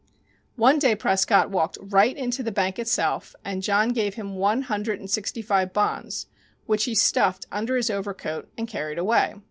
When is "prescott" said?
0.95-1.51